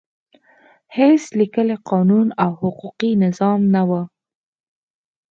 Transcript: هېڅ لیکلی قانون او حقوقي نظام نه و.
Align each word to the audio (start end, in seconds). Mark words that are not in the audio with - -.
هېڅ 0.97 1.21
لیکلی 1.39 1.77
قانون 1.89 2.27
او 2.43 2.51
حقوقي 2.61 3.11
نظام 3.23 3.59
نه 3.73 3.81
و. 3.89 3.91